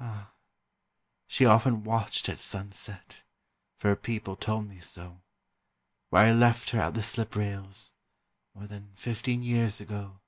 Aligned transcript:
Ah! 0.00 0.32
she 1.28 1.46
often 1.46 1.84
watched 1.84 2.28
at 2.28 2.40
sunset 2.40 3.22
For 3.76 3.86
her 3.86 3.94
people 3.94 4.34
told 4.34 4.66
me 4.68 4.80
so 4.80 5.22
Where 6.08 6.26
I 6.26 6.32
left 6.32 6.70
her 6.70 6.80
at 6.80 6.94
the 6.94 7.02
slip 7.04 7.36
rails 7.36 7.92
More 8.52 8.66
than 8.66 8.90
fifteen 8.96 9.42
years 9.44 9.80
ago. 9.80 10.18